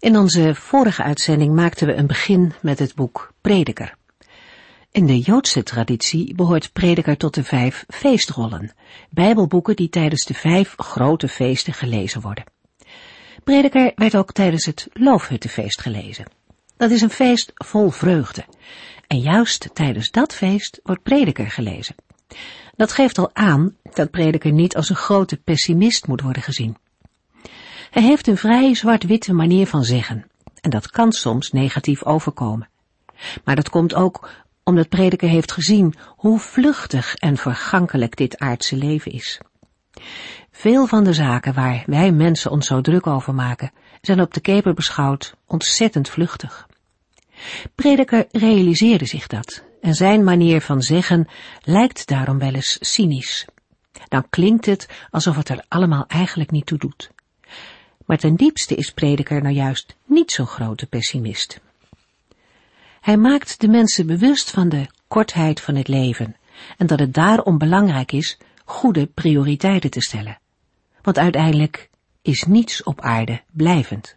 [0.00, 3.94] In onze vorige uitzending maakten we een begin met het boek Prediker.
[4.90, 8.72] In de Joodse traditie behoort Prediker tot de vijf feestrollen,
[9.10, 12.44] bijbelboeken die tijdens de vijf grote feesten gelezen worden.
[13.44, 16.24] Prediker werd ook tijdens het Loofhuttenfeest gelezen.
[16.76, 18.44] Dat is een feest vol vreugde.
[19.06, 21.94] En juist tijdens dat feest wordt Prediker gelezen.
[22.76, 26.76] Dat geeft al aan dat Prediker niet als een grote pessimist moet worden gezien.
[27.90, 30.26] Hij heeft een vrij zwart-witte manier van zeggen,
[30.60, 32.68] en dat kan soms negatief overkomen.
[33.44, 34.30] Maar dat komt ook
[34.64, 39.40] omdat prediker heeft gezien hoe vluchtig en vergankelijk dit aardse leven is.
[40.50, 44.40] Veel van de zaken waar wij mensen ons zo druk over maken, zijn op de
[44.40, 46.66] keper beschouwd ontzettend vluchtig.
[47.74, 51.28] Prediker realiseerde zich dat, en zijn manier van zeggen
[51.62, 53.46] lijkt daarom wel eens cynisch.
[54.08, 57.10] Dan klinkt het alsof het er allemaal eigenlijk niet toe doet.
[58.10, 61.60] Maar ten diepste is prediker nou juist niet zo'n grote pessimist.
[63.00, 66.36] Hij maakt de mensen bewust van de kortheid van het leven
[66.76, 70.38] en dat het daarom belangrijk is goede prioriteiten te stellen.
[71.02, 71.90] Want uiteindelijk
[72.22, 74.16] is niets op aarde blijvend.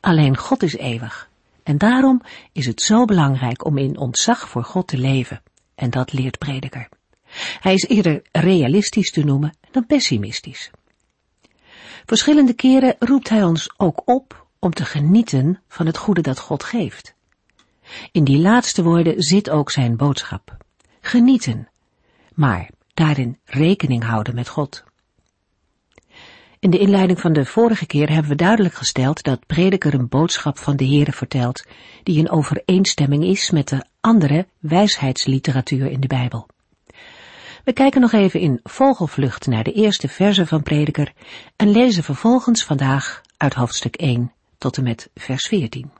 [0.00, 1.28] Alleen God is eeuwig.
[1.62, 5.42] En daarom is het zo belangrijk om in ontzag voor God te leven.
[5.74, 6.88] En dat leert prediker.
[7.60, 10.70] Hij is eerder realistisch te noemen dan pessimistisch.
[12.04, 16.62] Verschillende keren roept hij ons ook op om te genieten van het goede dat God
[16.62, 17.14] geeft.
[18.12, 20.56] In die laatste woorden zit ook zijn boodschap.
[21.00, 21.68] Genieten,
[22.34, 24.84] maar daarin rekening houden met God.
[26.58, 30.58] In de inleiding van de vorige keer hebben we duidelijk gesteld dat prediker een boodschap
[30.58, 31.64] van de Heere vertelt,
[32.02, 36.46] die in overeenstemming is met de andere wijsheidsliteratuur in de Bijbel.
[37.64, 41.12] We kijken nog even in vogelvlucht naar de eerste verse van Prediker
[41.56, 45.90] en lezen vervolgens vandaag uit hoofdstuk 1 tot en met vers 14.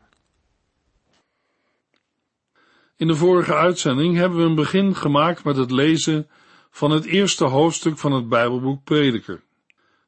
[2.97, 6.29] In de vorige uitzending hebben we een begin gemaakt met het lezen
[6.71, 9.43] van het eerste hoofdstuk van het Bijbelboek Prediker.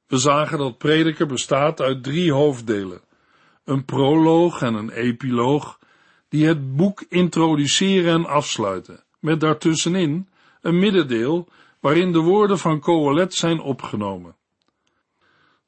[0.06, 3.00] We zagen dat Prediker bestaat uit drie hoofddelen,
[3.65, 5.78] een proloog en een epiloog,
[6.28, 10.28] die het boek introduceren en afsluiten, met daartussenin
[10.65, 11.49] een middendeel
[11.81, 14.37] waarin de woorden van Coelet zijn opgenomen.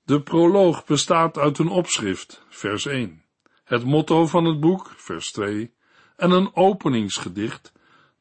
[0.05, 3.25] De proloog bestaat uit een opschrift, vers 1,
[3.65, 5.73] het motto van het boek, vers 2,
[6.17, 7.73] en een openingsgedicht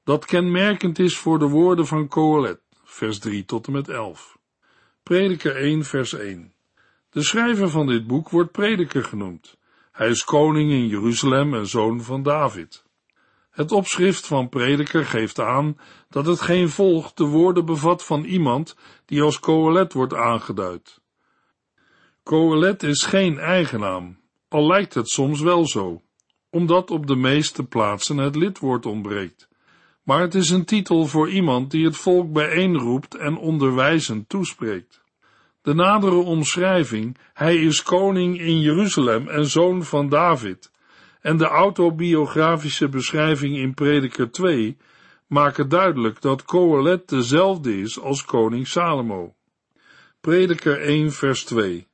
[0.03, 4.38] dat kenmerkend is voor de woorden van Coelet, vers 3 tot en met 11.
[5.03, 6.53] Prediker 1, vers 1.
[7.09, 9.57] De schrijver van dit boek wordt prediker genoemd.
[9.92, 12.84] Hij is koning in Jeruzalem en zoon van David.
[13.55, 15.77] Het opschrift van prediker geeft aan
[16.09, 21.01] dat het geen volg de woorden bevat van iemand die als Coelet wordt aangeduid.
[22.23, 26.01] Coelet is geen eigenaam, al lijkt het soms wel zo,
[26.49, 29.47] omdat op de meeste plaatsen het lidwoord ontbreekt.
[30.03, 35.03] Maar het is een titel voor iemand die het volk bijeenroept en onderwijzend toespreekt.
[35.61, 40.71] De nadere omschrijving, hij is koning in Jeruzalem en zoon van David,
[41.25, 44.78] en de autobiografische beschrijving in Prediker 2
[45.28, 49.36] maken duidelijk dat Coelet dezelfde is als koning Salomo.
[50.22, 51.88] Prediker 1 vers 2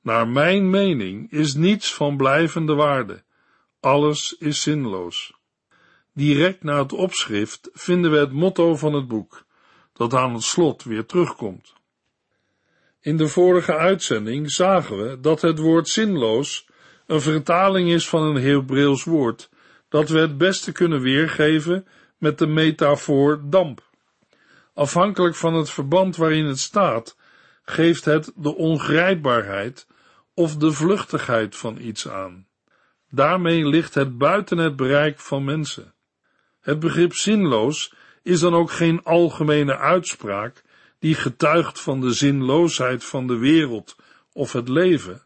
[0.00, 3.22] Naar mijn mening is niets van blijvende waarde,
[3.80, 5.32] alles is zinloos.
[6.14, 9.44] Direct na het opschrift vinden we het motto van het boek,
[9.92, 11.72] dat aan het slot weer terugkomt.
[13.00, 16.70] In de vorige uitzending zagen we dat het woord zinloos
[17.12, 19.50] een vertaling is van een Hebreeuws woord,
[19.88, 21.86] dat we het beste kunnen weergeven
[22.18, 23.82] met de metafoor damp.
[24.74, 27.16] Afhankelijk van het verband waarin het staat,
[27.62, 29.86] geeft het de ongrijpbaarheid
[30.34, 32.46] of de vluchtigheid van iets aan.
[33.10, 35.94] Daarmee ligt het buiten het bereik van mensen.
[36.60, 40.62] Het begrip zinloos is dan ook geen algemene uitspraak
[40.98, 43.96] die getuigt van de zinloosheid van de wereld
[44.32, 45.22] of het leven,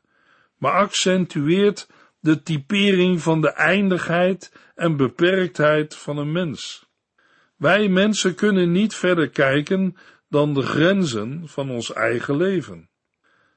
[0.58, 1.88] maar accentueert
[2.20, 6.86] de typering van de eindigheid en beperktheid van een mens.
[7.56, 9.96] Wij mensen kunnen niet verder kijken
[10.28, 12.88] dan de grenzen van ons eigen leven.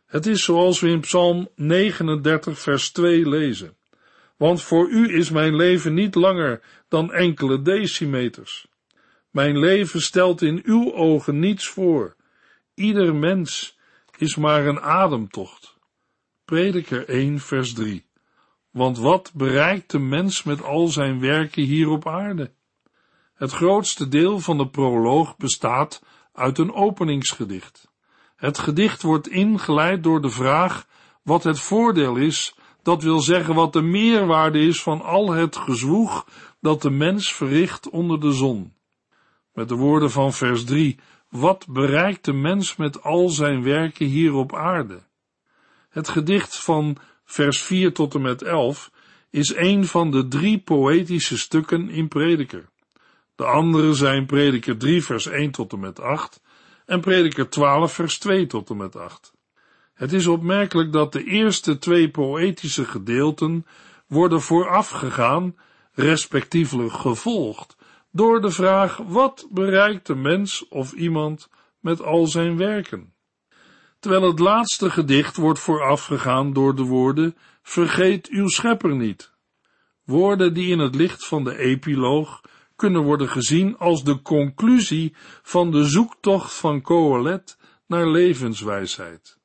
[0.05, 3.77] Het is zoals we in Psalm 39 vers 2 lezen.
[4.37, 8.67] want voor u is mijn leven niet langer dan enkele decimeters.
[9.29, 12.15] Mijn leven stelt in uw ogen niets voor.
[12.73, 13.77] Ieder mens
[14.17, 15.78] is maar een ademtocht.
[16.49, 18.05] Prediker 1 vers 3
[18.71, 22.51] Want wat bereikt de mens met al zijn werken hier op aarde?
[23.33, 26.03] Het grootste deel van de proloog bestaat
[26.33, 27.91] uit een openingsgedicht.
[28.35, 30.87] Het gedicht wordt ingeleid door de vraag
[31.23, 36.25] wat het voordeel is, dat wil zeggen wat de meerwaarde is van al het gezwoeg
[36.61, 38.73] dat de mens verricht onder de zon.
[39.53, 40.99] Met de woorden van vers 3,
[41.29, 45.07] wat bereikt de mens met al zijn werken hier op aarde?
[45.89, 48.91] Het gedicht van vers 4 tot en met 11
[49.29, 52.69] is een van de drie poëtische stukken in Prediker.
[53.35, 56.41] De andere zijn Prediker 3 vers 1 tot en met 8
[56.85, 59.33] en Prediker 12 vers 2 tot en met 8.
[59.93, 63.65] Het is opmerkelijk dat de eerste twee poëtische gedeelten
[64.07, 65.55] worden voorafgegaan,
[65.91, 67.77] respectievelijk gevolgd,
[68.11, 71.49] door de vraag wat bereikt de mens of iemand
[71.79, 73.13] met al zijn werken.
[73.99, 79.31] Terwijl het laatste gedicht wordt voorafgegaan door de woorden vergeet uw schepper niet.
[80.03, 82.41] Woorden die in het licht van de epiloog
[82.75, 87.57] kunnen worden gezien als de conclusie van de zoektocht van Coelet
[87.87, 89.37] naar levenswijsheid.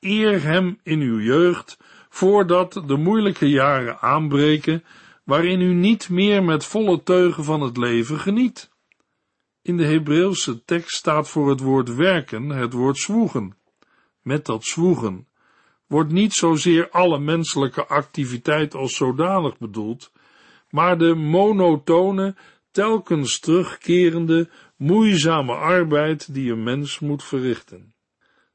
[0.00, 4.84] Eer hem in uw jeugd, voordat de moeilijke jaren aanbreken,
[5.24, 8.70] waarin u niet meer met volle teugen van het leven geniet.
[9.62, 13.56] In de Hebreeuwse tekst staat voor het woord werken het woord zwoegen.
[14.26, 15.28] Met dat zwoegen
[15.86, 20.12] wordt niet zozeer alle menselijke activiteit als zodanig bedoeld,
[20.70, 22.34] maar de monotone,
[22.70, 27.94] telkens terugkerende, moeizame arbeid die een mens moet verrichten.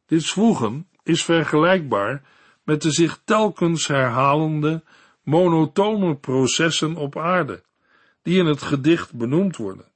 [0.06, 2.24] Dit zwoegen is vergelijkbaar
[2.64, 4.84] met de zich telkens herhalende,
[5.24, 7.64] monotone processen op aarde,
[8.22, 9.92] die in het gedicht benoemd worden.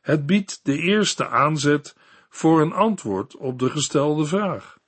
[0.00, 1.96] Het biedt de eerste aanzet
[2.28, 4.80] voor een antwoord op de gestelde vraag.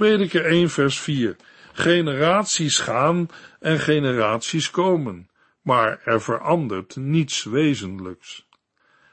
[0.00, 1.36] Prediker 1 vers 4
[1.72, 5.28] Generaties gaan en generaties komen,
[5.62, 8.46] maar er verandert niets wezenlijks.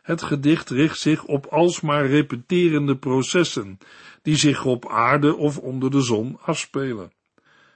[0.02, 3.78] Het gedicht richt zich op alsmaar repeterende processen,
[4.22, 7.12] die zich op aarde of onder de zon afspelen.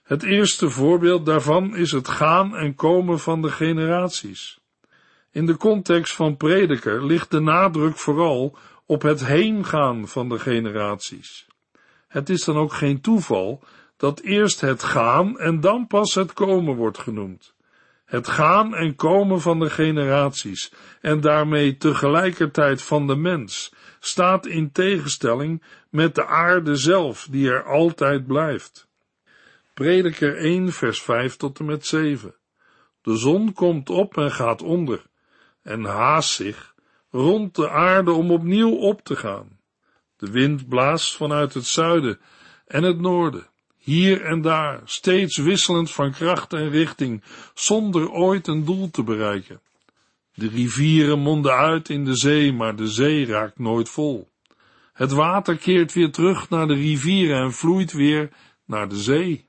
[0.04, 4.60] Het eerste voorbeeld daarvan is het gaan en komen van de generaties.
[5.32, 11.50] In de context van prediker ligt de nadruk vooral op het heengaan van de generaties.
[12.12, 13.64] Het is dan ook geen toeval
[13.98, 17.54] dat eerst het gaan en dan pas het komen wordt genoemd.
[18.06, 24.72] Het gaan en komen van de generaties en daarmee tegelijkertijd van de mens staat in
[24.72, 28.88] tegenstelling met de aarde zelf die er altijd blijft.
[29.74, 32.36] Prediker 1 vers 5 tot en met 7
[33.02, 35.06] De zon komt op en gaat onder
[35.64, 36.76] en haast zich
[37.12, 39.60] rond de aarde om opnieuw op te gaan.
[40.22, 42.20] De wind blaast vanuit het zuiden
[42.68, 43.48] en het noorden
[43.78, 47.24] hier en daar, steeds wisselend van kracht en richting,
[47.54, 49.62] zonder ooit een doel te bereiken.
[50.34, 54.30] De rivieren monden uit in de zee, maar de zee raakt nooit vol.
[54.94, 58.30] Het water keert weer terug naar de rivieren en vloeit weer
[58.66, 59.46] naar de zee.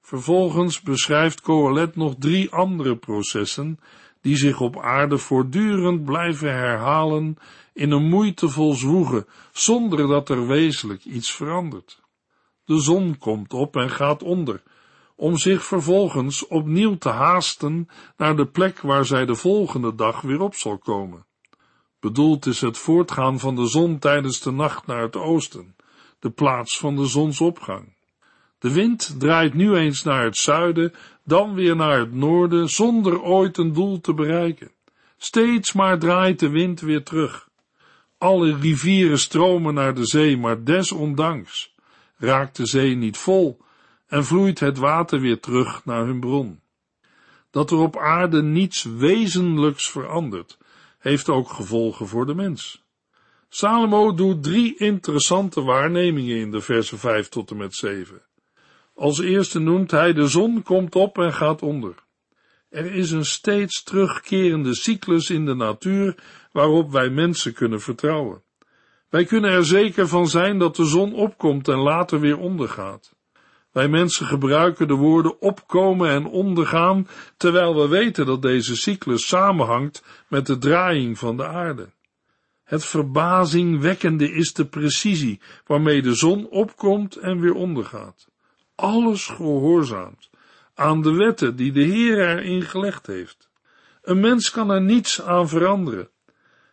[0.00, 3.78] Vervolgens beschrijft Coelet nog drie andere processen
[4.26, 7.36] die zich op aarde voortdurend blijven herhalen
[7.72, 12.00] in een moeitevol zwoegen, zonder dat er wezenlijk iets verandert.
[12.64, 14.62] De zon komt op en gaat onder,
[15.16, 20.40] om zich vervolgens opnieuw te haasten naar de plek waar zij de volgende dag weer
[20.40, 21.26] op zal komen.
[22.00, 25.76] Bedoeld is het voortgaan van de zon tijdens de nacht naar het oosten,
[26.18, 27.94] de plaats van de zonsopgang.
[28.58, 30.92] De wind draait nu eens naar het zuiden,
[31.26, 34.70] dan weer naar het noorden, zonder ooit een doel te bereiken.
[35.16, 37.48] Steeds maar draait de wind weer terug.
[38.18, 41.74] Alle rivieren stromen naar de zee, maar desondanks
[42.16, 43.60] raakt de zee niet vol
[44.06, 46.60] en vloeit het water weer terug naar hun bron.
[47.50, 50.58] Dat er op aarde niets wezenlijks verandert,
[50.98, 52.84] heeft ook gevolgen voor de mens.
[53.48, 58.22] Salomo doet drie interessante waarnemingen in de versen 5 tot en met 7.
[58.96, 61.94] Als eerste noemt hij de zon komt op en gaat onder.
[62.68, 66.14] Er is een steeds terugkerende cyclus in de natuur
[66.52, 68.42] waarop wij mensen kunnen vertrouwen.
[69.08, 73.14] Wij kunnen er zeker van zijn dat de zon opkomt en later weer ondergaat.
[73.72, 80.04] Wij mensen gebruiken de woorden opkomen en ondergaan, terwijl we weten dat deze cyclus samenhangt
[80.28, 81.88] met de draaiing van de aarde.
[82.64, 88.34] Het verbazingwekkende is de precisie waarmee de zon opkomt en weer ondergaat.
[88.76, 90.30] Alles gehoorzaamt
[90.74, 93.48] aan de wetten die de Heer erin gelegd heeft.
[94.02, 96.10] Een mens kan er niets aan veranderen.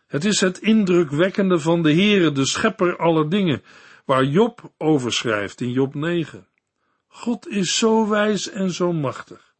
[0.06, 3.62] Het is het indrukwekkende van de Heere, de schepper aller dingen,
[4.04, 6.48] waar Job over schrijft in Job 9.
[7.08, 9.54] God is zo wijs en zo machtig.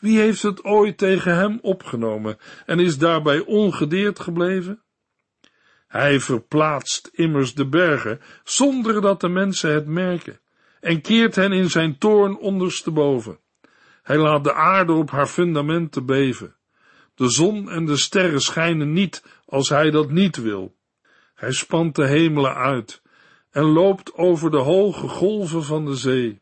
[0.00, 4.82] Wie heeft het ooit tegen hem opgenomen en is daarbij ongedeerd gebleven?
[5.86, 10.40] Hij verplaatst immers de bergen zonder dat de mensen het merken
[10.86, 13.38] en keert hen in zijn toorn ondersteboven.
[14.02, 16.56] Hij laat de aarde op haar fundamenten beven.
[17.14, 20.76] De zon en de sterren schijnen niet als hij dat niet wil.
[21.34, 23.02] Hij spant de hemelen uit
[23.50, 26.40] en loopt over de hoge golven van de zee.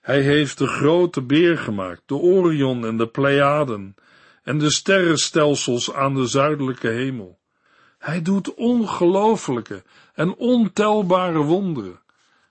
[0.00, 3.94] Hij heeft de grote beer gemaakt, de Orion en de Pleiaden,
[4.42, 7.38] en de sterrenstelsels aan de zuidelijke hemel.
[7.98, 9.82] Hij doet ongelooflijke
[10.14, 12.00] en ontelbare wonderen.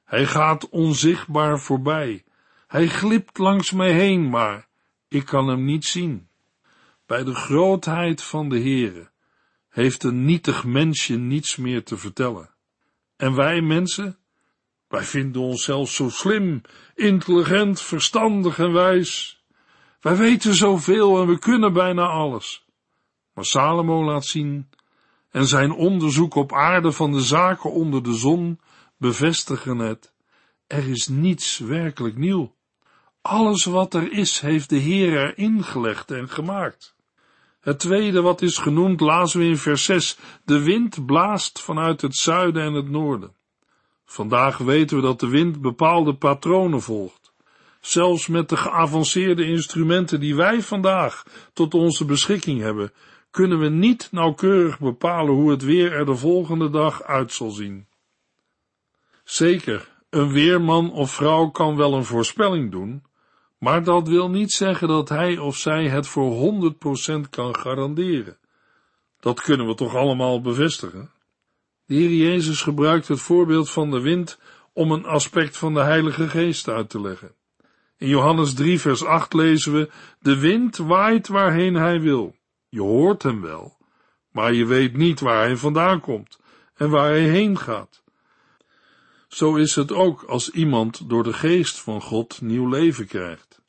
[0.09, 2.23] Hij gaat onzichtbaar voorbij.
[2.67, 4.67] Hij glipt langs mij heen, maar
[5.07, 6.27] ik kan hem niet zien.
[7.05, 9.09] Bij de grootheid van de Heere
[9.69, 12.49] heeft een nietig mensje niets meer te vertellen.
[13.15, 14.17] En wij mensen,
[14.87, 16.61] wij vinden onszelf zo slim,
[16.95, 19.43] intelligent, verstandig en wijs.
[19.99, 22.65] Wij weten zoveel en we kunnen bijna alles.
[23.33, 24.69] Maar Salomo laat zien,
[25.29, 28.59] en zijn onderzoek op aarde van de zaken onder de zon
[28.99, 30.13] bevestigen het.
[30.67, 32.55] Er is niets werkelijk nieuw.
[33.21, 36.95] Alles wat er is, heeft de Heer erin gelegd en gemaakt.
[37.59, 40.17] Het tweede wat is genoemd, lazen we in vers 6.
[40.45, 43.35] De wind blaast vanuit het zuiden en het noorden.
[44.05, 47.33] Vandaag weten we dat de wind bepaalde patronen volgt.
[47.81, 52.93] Zelfs met de geavanceerde instrumenten die wij vandaag tot onze beschikking hebben,
[53.31, 57.87] kunnen we niet nauwkeurig bepalen hoe het weer er de volgende dag uit zal zien.
[59.29, 63.03] Zeker, een weerman of vrouw kan wel een voorspelling doen,
[63.57, 66.61] maar dat wil niet zeggen dat hij of zij het voor
[67.25, 68.37] 100% kan garanderen.
[69.19, 71.11] Dat kunnen we toch allemaal bevestigen?
[71.85, 74.39] De Heer Jezus gebruikt het voorbeeld van de wind
[74.73, 77.35] om een aspect van de Heilige Geest uit te leggen.
[77.97, 82.35] In Johannes 3 vers 8 lezen we, de wind waait waarheen hij wil.
[82.69, 83.77] Je hoort hem wel,
[84.31, 86.39] maar je weet niet waar hij vandaan komt
[86.75, 87.99] en waar hij heen gaat.
[89.29, 93.61] Zo is het ook als iemand door de geest van God nieuw leven krijgt.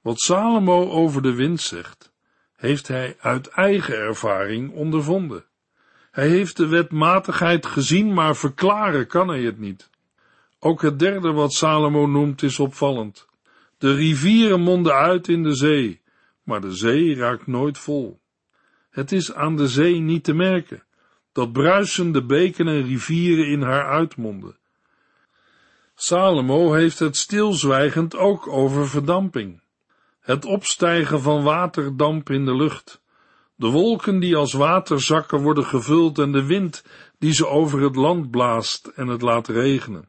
[0.00, 2.12] Wat Salomo over de wind zegt,
[2.56, 5.44] heeft hij uit eigen ervaring ondervonden.
[6.10, 9.90] Hij heeft de wetmatigheid gezien, maar verklaren kan hij het niet.
[10.58, 13.26] Ook het derde wat Salomo noemt is opvallend.
[13.78, 16.00] De rivieren monden uit in de zee,
[16.42, 18.20] maar de zee raakt nooit vol.
[18.90, 20.82] Het is aan de zee niet te merken,
[21.32, 24.58] dat bruisende beken en rivieren in haar uitmonden.
[26.02, 29.62] Salomo heeft het stilzwijgend ook over verdamping.
[30.20, 33.02] Het opstijgen van waterdamp in de lucht.
[33.54, 36.84] De wolken die als waterzakken worden gevuld en de wind
[37.18, 40.08] die ze over het land blaast en het laat regenen.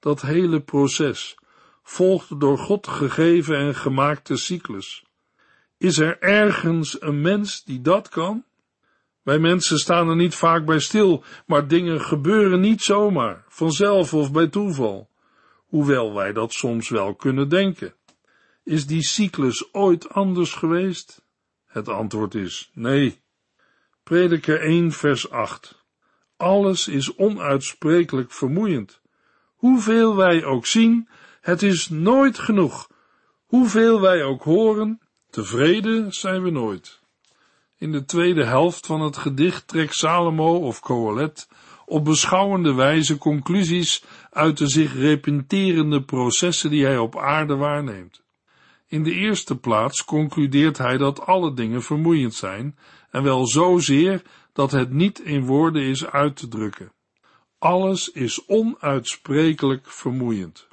[0.00, 1.38] Dat hele proces
[1.82, 5.04] volgt door God gegeven en gemaakte cyclus.
[5.78, 8.44] Is er ergens een mens die dat kan?
[9.22, 14.32] Wij mensen staan er niet vaak bij stil, maar dingen gebeuren niet zomaar, vanzelf of
[14.32, 15.08] bij toeval,
[15.66, 17.94] hoewel wij dat soms wel kunnen denken.
[18.64, 21.24] Is die cyclus ooit anders geweest?
[21.66, 23.20] Het antwoord is nee.
[24.02, 25.84] Prediker 1 vers 8.
[26.36, 29.00] Alles is onuitsprekelijk vermoeiend.
[29.56, 31.08] Hoeveel wij ook zien,
[31.40, 32.90] het is nooit genoeg.
[33.46, 37.00] Hoeveel wij ook horen, tevreden zijn we nooit.
[37.78, 41.48] In de tweede helft van het gedicht trekt Salomo of Coelet
[41.86, 48.24] op beschouwende wijze conclusies uit de zich repenterende processen die hij op aarde waarneemt.
[48.86, 52.78] In de eerste plaats concludeert hij dat alle dingen vermoeiend zijn,
[53.10, 56.92] en wel zozeer dat het niet in woorden is uit te drukken.
[57.58, 60.68] Alles is onuitsprekelijk vermoeiend.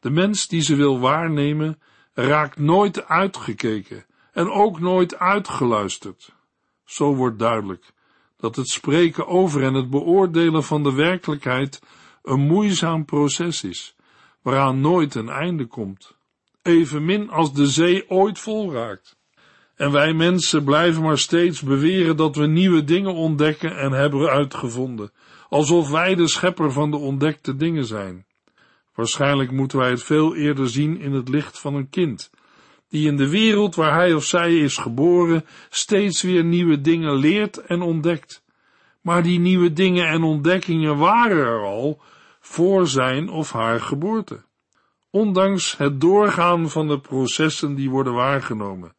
[0.00, 1.80] De mens die ze wil waarnemen,
[2.12, 6.34] raakt nooit uitgekeken en ook nooit uitgeluisterd.
[6.84, 7.93] Zo wordt duidelijk
[8.36, 11.82] dat het spreken over en het beoordelen van de werkelijkheid
[12.22, 13.96] een moeizaam proces is,
[14.42, 16.16] waaraan nooit een einde komt
[16.64, 19.16] evenmin als de zee ooit vol raakt.
[19.74, 25.12] En wij mensen blijven maar steeds beweren dat we nieuwe dingen ontdekken en hebben uitgevonden,
[25.48, 28.26] alsof wij de schepper van de ontdekte dingen zijn.
[28.94, 32.30] Waarschijnlijk moeten wij het veel eerder zien in het licht van een kind,
[32.94, 37.58] die in de wereld waar hij of zij is geboren steeds weer nieuwe dingen leert
[37.58, 38.44] en ontdekt.
[39.00, 42.02] Maar die nieuwe dingen en ontdekkingen waren er al
[42.40, 44.42] voor zijn of haar geboorte.
[45.10, 48.94] Ondanks het doorgaan van de processen die worden waargenomen,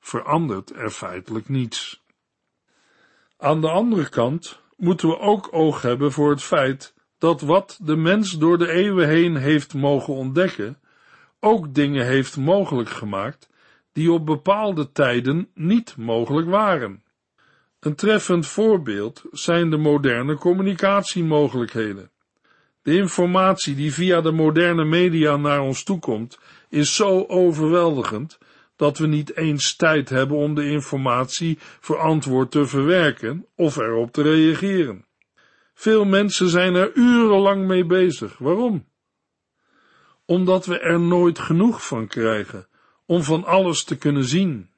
[0.00, 2.02] verandert er feitelijk niets.
[3.38, 7.96] Aan de andere kant moeten we ook oog hebben voor het feit dat wat de
[7.96, 10.78] mens door de eeuwen heen heeft mogen ontdekken,
[11.40, 13.48] ook dingen heeft mogelijk gemaakt
[13.92, 17.02] die op bepaalde tijden niet mogelijk waren.
[17.80, 22.10] Een treffend voorbeeld zijn de moderne communicatiemogelijkheden.
[22.82, 28.38] De informatie die via de moderne media naar ons toekomt, is zo overweldigend
[28.76, 34.22] dat we niet eens tijd hebben om de informatie verantwoord te verwerken of erop te
[34.22, 35.04] reageren.
[35.74, 38.38] Veel mensen zijn er urenlang mee bezig.
[38.38, 38.87] Waarom?
[40.28, 42.66] Omdat we er nooit genoeg van krijgen
[43.06, 44.70] om van alles te kunnen zien.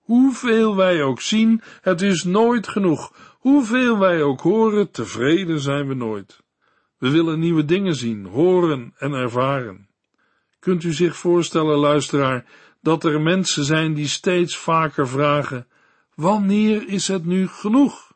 [0.00, 3.12] Hoeveel wij ook zien, het is nooit genoeg.
[3.38, 6.42] Hoeveel wij ook horen, tevreden zijn we nooit.
[6.98, 9.88] We willen nieuwe dingen zien, horen en ervaren.
[10.58, 12.44] Kunt u zich voorstellen, luisteraar,
[12.80, 15.66] dat er mensen zijn die steeds vaker vragen:
[16.14, 18.12] Wanneer is het nu genoeg?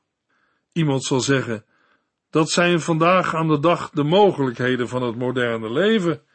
[0.73, 1.65] Iemand zal zeggen:
[2.31, 6.26] Dat zijn vandaag aan de dag de mogelijkheden van het moderne leven.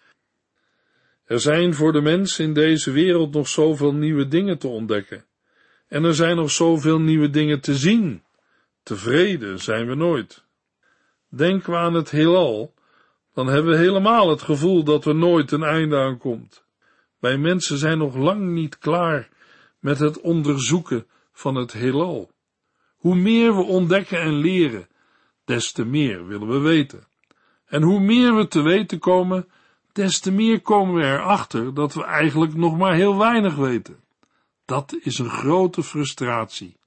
[1.31, 5.25] Er zijn voor de mens in deze wereld nog zoveel nieuwe dingen te ontdekken.
[5.87, 8.23] En er zijn nog zoveel nieuwe dingen te zien.
[8.83, 10.45] Tevreden zijn we nooit.
[11.29, 12.73] Denken we aan het heelal,
[13.33, 16.63] dan hebben we helemaal het gevoel dat er nooit een einde aan komt.
[17.19, 19.29] Wij mensen zijn nog lang niet klaar
[19.79, 22.31] met het onderzoeken van het heelal.
[22.95, 24.87] Hoe meer we ontdekken en leren,
[25.45, 27.07] des te meer willen we weten.
[27.65, 29.47] En hoe meer we te weten komen,
[29.93, 33.99] des te meer komen we erachter dat we eigenlijk nog maar heel weinig weten.
[34.65, 36.77] Dat is een grote frustratie.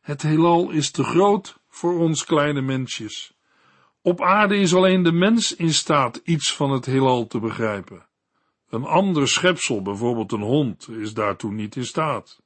[0.00, 3.34] Het heelal is te groot voor ons kleine mensjes.
[4.02, 8.06] Op aarde is alleen de mens in staat iets van het heelal te begrijpen.
[8.68, 12.42] Een ander schepsel, bijvoorbeeld een hond, is daartoe niet in staat.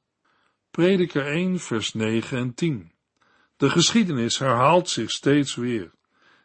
[0.71, 2.91] Prediker 1, vers 9 en 10.
[3.57, 5.91] De geschiedenis herhaalt zich steeds weer.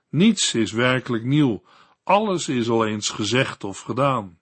[0.09, 1.63] Niets is werkelijk nieuw,
[2.03, 4.39] alles is al eens gezegd of gedaan.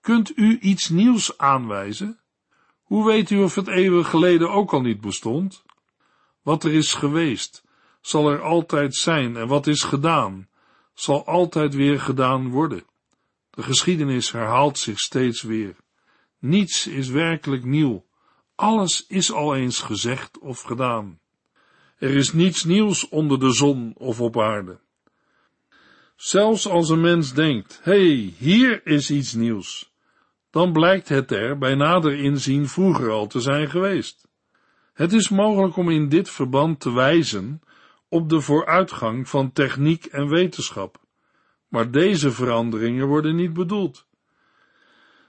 [0.00, 2.20] Kunt u iets nieuws aanwijzen?
[2.82, 5.64] Hoe weet u of het eeuwen geleden ook al niet bestond?
[6.42, 7.64] Wat er is geweest,
[8.00, 10.48] zal er altijd zijn en wat is gedaan,
[10.94, 12.84] zal altijd weer gedaan worden.
[13.50, 15.76] De geschiedenis herhaalt zich steeds weer.
[16.38, 18.04] Niets is werkelijk nieuw.
[18.54, 21.20] Alles is al eens gezegd of gedaan.
[21.98, 24.80] Er is niets nieuws onder de zon of op aarde.
[26.16, 29.92] Zelfs als een mens denkt, hey, hier is iets nieuws,
[30.50, 34.28] dan blijkt het er bij nader inzien vroeger al te zijn geweest.
[34.92, 37.60] Het is mogelijk om in dit verband te wijzen
[38.08, 41.02] op de vooruitgang van techniek en wetenschap.
[41.68, 44.06] Maar deze veranderingen worden niet bedoeld.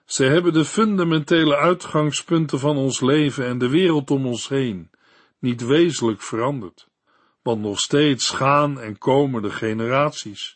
[0.05, 4.89] Ze hebben de fundamentele uitgangspunten van ons leven en de wereld om ons heen
[5.39, 6.87] niet wezenlijk veranderd,
[7.41, 10.54] want nog steeds gaan en komen de generaties.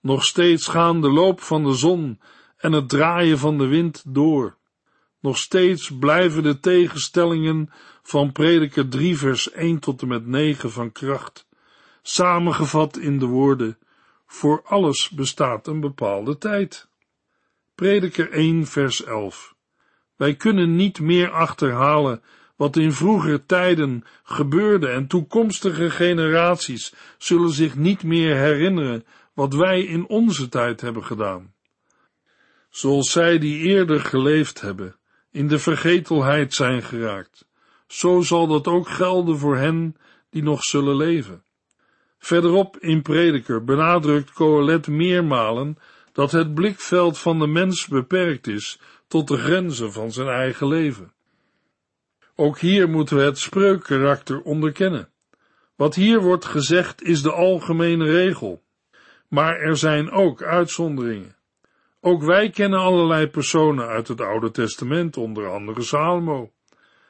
[0.00, 2.20] Nog steeds gaan de loop van de zon
[2.56, 4.56] en het draaien van de wind door.
[5.20, 7.70] Nog steeds blijven de tegenstellingen
[8.02, 11.46] van prediker 3 vers 1 tot en met 9 van kracht,
[12.02, 13.78] samengevat in de woorden,
[14.26, 16.88] voor alles bestaat een bepaalde tijd.
[17.74, 19.54] Prediker 1 vers 11
[20.16, 22.22] Wij kunnen niet meer achterhalen
[22.56, 29.04] wat in vroeger tijden gebeurde en toekomstige generaties zullen zich niet meer herinneren
[29.40, 31.54] wat wij in onze tijd hebben gedaan.
[32.70, 34.96] Zoals zij die eerder geleefd hebben,
[35.30, 37.46] in de vergetelheid zijn geraakt,
[37.86, 39.96] zo zal dat ook gelden voor hen
[40.30, 41.42] die nog zullen leven.
[42.18, 45.78] Verderop in Prediker benadrukt Coelet meermalen
[46.12, 51.12] dat het blikveld van de mens beperkt is tot de grenzen van zijn eigen leven.
[52.34, 55.08] Ook hier moeten we het spreukkarakter onderkennen.
[55.76, 58.62] Wat hier wordt gezegd is de algemene regel.
[59.30, 61.36] Maar er zijn ook uitzonderingen.
[62.00, 66.52] Ook wij kennen allerlei personen uit het Oude Testament, onder andere Salomo.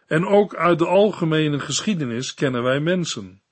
[0.06, 3.42] En ook uit de algemene geschiedenis kennen wij mensen.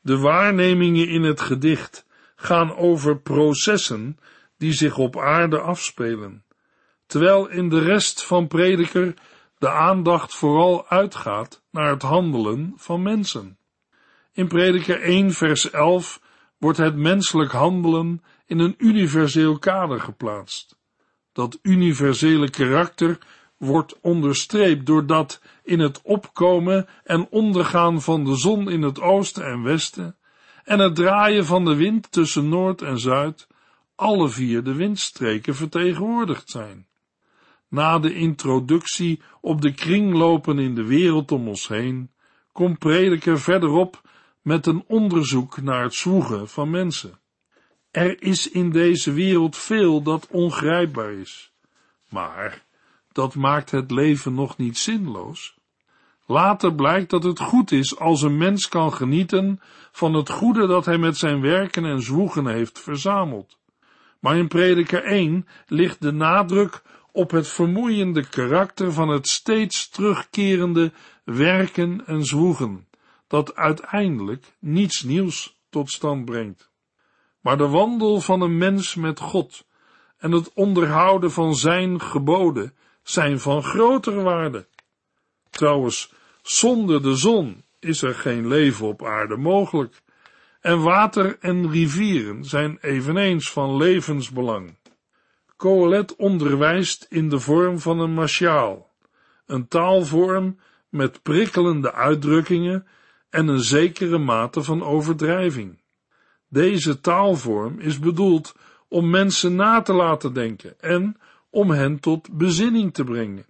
[0.00, 4.18] De waarnemingen in het gedicht gaan over processen
[4.58, 6.44] die zich op aarde afspelen,
[7.06, 9.14] terwijl in de rest van prediker
[9.58, 13.58] de aandacht vooral uitgaat naar het handelen van mensen.
[14.32, 16.20] In prediker 1 vers 11
[16.64, 20.76] wordt het menselijk handelen in een universeel kader geplaatst.
[21.32, 23.18] Dat universele karakter
[23.56, 29.62] wordt onderstreept doordat in het opkomen en ondergaan van de zon in het oosten en
[29.62, 30.16] westen
[30.64, 33.46] en het draaien van de wind tussen noord en zuid
[33.94, 36.86] alle vier de windstreken vertegenwoordigd zijn.
[37.68, 42.10] Na de introductie op de kringlopen in de wereld om ons heen,
[42.52, 44.03] komt prediker verderop
[44.44, 47.18] met een onderzoek naar het zwoegen van mensen.
[47.90, 51.52] Er is in deze wereld veel dat ongrijpbaar is,
[52.08, 52.64] maar
[53.12, 55.58] dat maakt het leven nog niet zinloos.
[56.26, 59.60] Later blijkt dat het goed is als een mens kan genieten
[59.92, 63.58] van het goede dat hij met zijn werken en zwoegen heeft verzameld.
[64.20, 70.92] Maar in prediker 1 ligt de nadruk op het vermoeiende karakter van het steeds terugkerende
[71.24, 72.86] werken en zwoegen,
[73.26, 76.70] dat uiteindelijk niets nieuws tot stand brengt.
[77.40, 79.66] Maar de wandel van een mens met God
[80.16, 84.66] en het onderhouden van zijn geboden zijn van grotere waarde.
[85.50, 90.02] Trouwens, zonder de zon is er geen leven op aarde mogelijk,
[90.60, 94.78] en water en rivieren zijn eveneens van levensbelang.
[95.56, 98.90] Coelet onderwijst in de vorm van een masjaal,
[99.46, 100.58] een taalvorm
[100.88, 102.86] met prikkelende uitdrukkingen
[103.34, 105.82] en een zekere mate van overdrijving.
[106.48, 108.54] Deze taalvorm is bedoeld
[108.88, 111.16] om mensen na te laten denken en
[111.50, 113.46] om hen tot bezinning te brengen.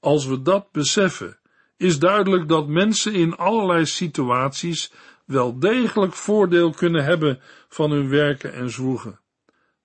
[0.00, 1.38] Als we dat beseffen,
[1.76, 4.92] is duidelijk dat mensen in allerlei situaties
[5.24, 9.20] wel degelijk voordeel kunnen hebben van hun werken en zwoegen.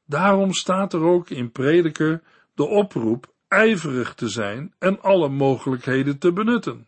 [0.06, 2.22] Daarom staat er ook in Prediker
[2.54, 6.88] de oproep ijverig te zijn en alle mogelijkheden te benutten.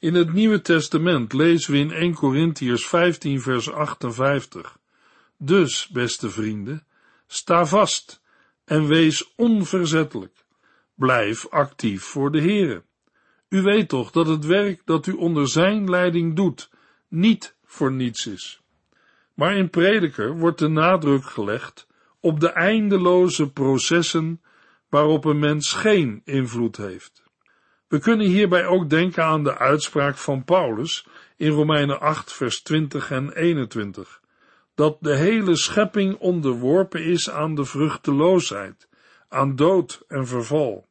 [0.00, 4.78] In het Nieuwe Testament lezen we in 1 Corinthiërs 15 vers 58.
[5.38, 6.86] Dus, beste vrienden,
[7.26, 8.22] sta vast
[8.64, 10.44] en wees onverzettelijk.
[10.94, 12.82] Blijf actief voor de Heere.
[13.48, 16.70] U weet toch dat het werk dat u onder zijn leiding doet,
[17.08, 18.60] niet voor niets is.
[19.34, 21.86] Maar in Prediker wordt de nadruk gelegd
[22.20, 24.42] op de eindeloze processen
[24.88, 27.22] waarop een mens geen invloed heeft.
[27.90, 33.10] We kunnen hierbij ook denken aan de uitspraak van Paulus in Romeinen 8 vers 20
[33.10, 34.20] en 21,
[34.74, 38.88] dat de hele schepping onderworpen is aan de vruchteloosheid,
[39.28, 40.86] aan dood en verval.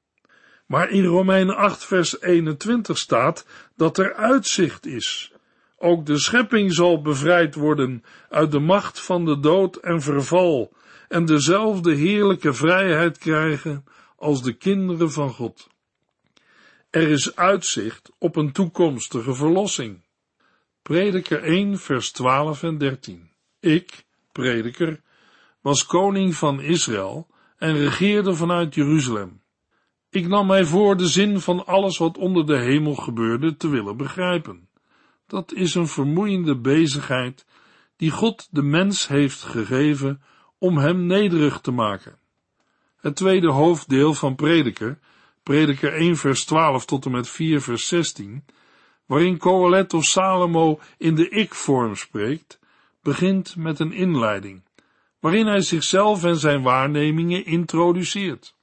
[0.65, 5.33] Maar in Romeinen 8 vers 21 staat dat er uitzicht is.
[5.77, 10.73] Ook de schepping zal bevrijd worden uit de macht van de dood en verval
[11.07, 13.85] en dezelfde heerlijke vrijheid krijgen
[14.15, 15.67] als de kinderen van God.
[16.89, 20.03] Er is uitzicht op een toekomstige verlossing.
[20.81, 25.01] Prediker 1 vers 12 en 13 Ik, prediker,
[25.61, 29.41] was koning van Israël en regeerde vanuit Jeruzalem.
[30.09, 33.97] Ik nam mij voor de zin van alles wat onder de hemel gebeurde te willen
[33.97, 34.69] begrijpen.
[35.27, 37.45] Dat is een vermoeiende bezigheid
[37.95, 40.21] die God de mens heeft gegeven
[40.57, 42.19] om hem nederig te maken.
[42.95, 44.99] Het tweede hoofddeel van Prediker,
[45.49, 48.45] Prediker 1 vers 12 tot en met 4 vers 16,
[49.05, 52.59] waarin Coelet of Salomo in de ik-vorm spreekt,
[53.01, 54.63] begint met een inleiding,
[55.19, 58.55] waarin hij zichzelf en zijn waarnemingen introduceert.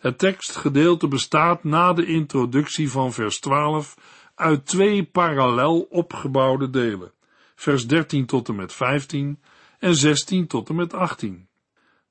[0.00, 3.96] Het tekstgedeelte bestaat na de introductie van vers 12
[4.34, 7.12] uit twee parallel opgebouwde delen,
[7.54, 9.40] vers 13 tot en met 15
[9.78, 11.48] en 16 tot en met 18.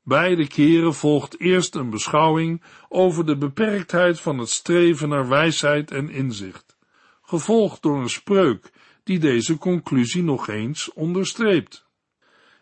[0.08, 6.10] Beide keren volgt eerst een beschouwing over de beperktheid van het streven naar wijsheid en
[6.10, 6.78] inzicht,
[7.22, 8.72] gevolgd door een spreuk
[9.04, 11.86] die deze conclusie nog eens onderstreept.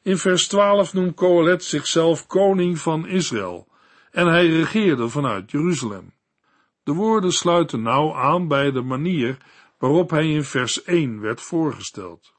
[0.01, 3.67] In vers 12 noemt Coelet zichzelf koning van Israël
[4.11, 6.13] en hij regeerde vanuit Jeruzalem.
[6.83, 9.37] De woorden sluiten nauw aan bij de manier
[9.77, 12.33] waarop hij in vers 1 werd voorgesteld.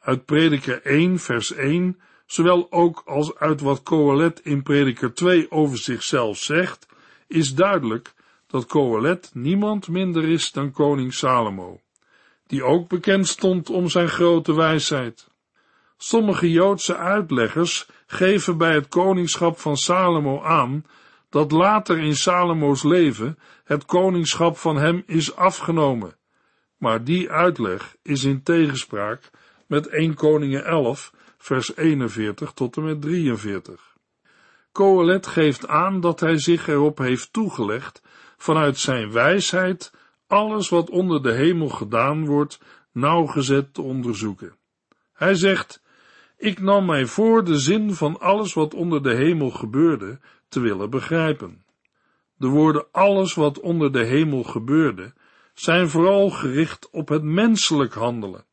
[0.00, 5.78] Uit Prediker 1 vers 1 zowel ook als uit wat Coelet in Prediker 2 over
[5.78, 6.86] zichzelf zegt,
[7.26, 8.14] is duidelijk
[8.46, 11.80] dat Coelet niemand minder is dan koning Salomo,
[12.46, 15.28] die ook bekend stond om zijn grote wijsheid.
[15.96, 20.84] Sommige Joodse uitleggers geven bij het koningschap van Salomo aan
[21.30, 26.16] dat later in Salomo's leven het koningschap van hem is afgenomen.
[26.76, 29.30] Maar die uitleg is in tegenspraak
[29.66, 31.12] met 1 Koningen 11
[31.46, 33.96] vers 41 tot en met 43.
[34.72, 38.02] Coelet geeft aan dat hij zich erop heeft toegelegd
[38.36, 39.92] vanuit zijn wijsheid
[40.26, 42.60] alles wat onder de hemel gedaan wordt
[42.92, 44.56] nauwgezet te onderzoeken.
[45.12, 45.82] Hij zegt,
[46.36, 50.90] ik nam mij voor de zin van alles wat onder de hemel gebeurde te willen
[50.90, 51.64] begrijpen.
[52.36, 55.12] De woorden alles wat onder de hemel gebeurde
[55.54, 58.44] zijn vooral gericht op het menselijk handelen.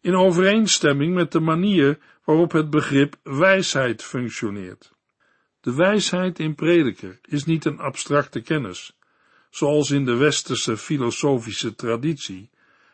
[0.00, 4.92] in overeenstemming met de manier waarop het begrip wijsheid functioneert.
[5.60, 8.96] De wijsheid in prediker is niet een abstracte kennis,
[9.50, 12.50] zoals in de westerse filosofische traditie,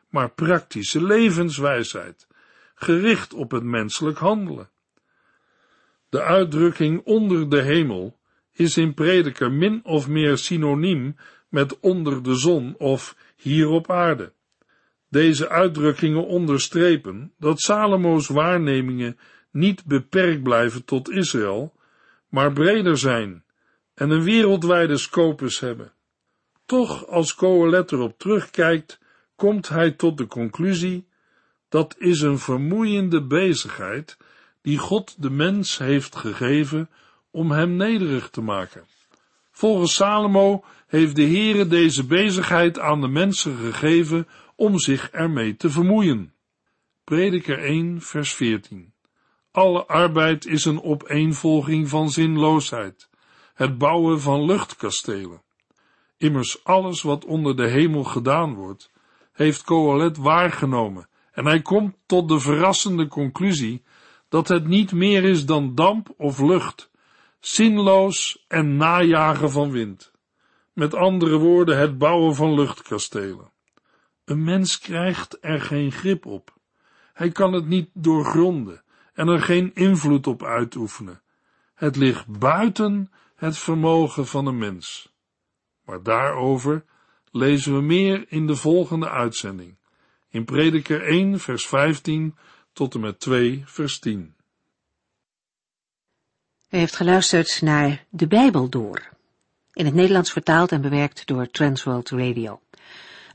[0.09, 2.27] maar praktische levenswijsheid,
[2.75, 4.71] gericht op het menselijk handelen.
[6.09, 8.19] De uitdrukking onder de hemel
[8.53, 11.17] is in prediker min of meer synoniem
[11.49, 14.33] met onder de zon of hier op aarde.
[15.09, 19.19] Deze uitdrukkingen onderstrepen dat Salomo's waarnemingen
[19.51, 21.73] niet beperkt blijven tot Israël,
[22.29, 23.45] maar breder zijn
[23.95, 25.93] en een wereldwijde scopus hebben.
[26.67, 28.99] Toch, als Coelet erop terugkijkt,
[29.37, 31.07] komt hij tot de conclusie
[31.69, 34.17] dat is een vermoeiende bezigheid
[34.63, 36.91] die God de mens heeft gegeven
[37.31, 38.85] om hem nederig te maken.
[39.51, 45.71] Volgens Salomo heeft de Heere deze bezigheid aan de mensen gegeven om zich ermee te
[45.71, 46.33] vermoeien.
[47.05, 48.93] Prediker 1 vers 14
[49.51, 53.09] Alle arbeid is een opeenvolging van zinloosheid,
[53.55, 55.43] het bouwen van luchtkastelen.
[56.17, 58.91] Immers alles wat onder de hemel gedaan wordt,
[59.33, 63.83] heeft Coalet waargenomen en hij komt tot de verrassende conclusie
[64.29, 66.91] dat het niet meer is dan damp of lucht,
[67.41, 70.13] zinloos en najagen van wind.
[70.73, 73.57] Met andere woorden, het bouwen van luchtkastelen.
[74.29, 76.57] Een mens krijgt er geen grip op.
[77.13, 81.23] Hij kan het niet doorgronden en er geen invloed op uitoefenen.
[81.75, 85.13] Het ligt buiten het vermogen van een mens.
[85.85, 86.85] Maar daarover
[87.31, 89.77] lezen we meer in de volgende uitzending.
[90.29, 92.37] In Prediker 1, vers 15
[92.73, 94.35] tot en met 2, vers 10.
[96.71, 99.09] U heeft geluisterd naar De Bijbel Door.
[99.73, 102.61] In het Nederlands vertaald en bewerkt door Transworld Radio.